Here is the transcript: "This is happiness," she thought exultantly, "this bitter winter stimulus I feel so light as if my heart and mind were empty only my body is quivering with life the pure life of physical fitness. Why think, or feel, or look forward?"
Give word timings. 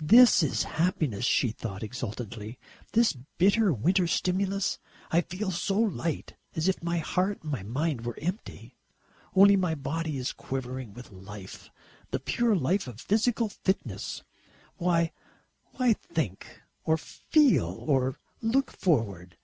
"This 0.00 0.42
is 0.42 0.62
happiness," 0.62 1.26
she 1.26 1.50
thought 1.50 1.82
exultantly, 1.82 2.58
"this 2.92 3.12
bitter 3.36 3.70
winter 3.70 4.06
stimulus 4.06 4.78
I 5.10 5.20
feel 5.20 5.50
so 5.50 5.78
light 5.78 6.32
as 6.56 6.68
if 6.68 6.82
my 6.82 6.96
heart 7.00 7.42
and 7.42 7.68
mind 7.68 8.06
were 8.06 8.18
empty 8.18 8.76
only 9.36 9.56
my 9.56 9.74
body 9.74 10.16
is 10.16 10.32
quivering 10.32 10.94
with 10.94 11.10
life 11.12 11.68
the 12.12 12.18
pure 12.18 12.56
life 12.56 12.86
of 12.86 12.98
physical 13.02 13.50
fitness. 13.50 14.22
Why 14.78 15.12
think, 16.00 16.62
or 16.84 16.96
feel, 16.96 17.66
or 17.86 18.18
look 18.40 18.70
forward?" 18.70 19.36